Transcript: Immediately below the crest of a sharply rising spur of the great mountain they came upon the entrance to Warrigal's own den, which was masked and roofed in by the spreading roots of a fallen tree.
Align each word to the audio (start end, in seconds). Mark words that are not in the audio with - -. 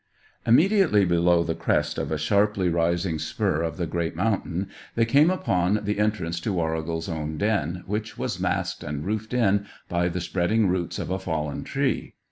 Immediately 0.47 1.05
below 1.05 1.43
the 1.43 1.53
crest 1.53 1.99
of 1.99 2.11
a 2.11 2.17
sharply 2.17 2.69
rising 2.69 3.19
spur 3.19 3.61
of 3.61 3.77
the 3.77 3.85
great 3.85 4.15
mountain 4.15 4.67
they 4.95 5.05
came 5.05 5.29
upon 5.29 5.81
the 5.83 5.99
entrance 5.99 6.39
to 6.39 6.53
Warrigal's 6.53 7.07
own 7.07 7.37
den, 7.37 7.83
which 7.85 8.17
was 8.17 8.39
masked 8.39 8.81
and 8.83 9.05
roofed 9.05 9.31
in 9.31 9.67
by 9.89 10.09
the 10.09 10.19
spreading 10.19 10.67
roots 10.67 10.97
of 10.97 11.11
a 11.11 11.19
fallen 11.19 11.63
tree. 11.63 12.15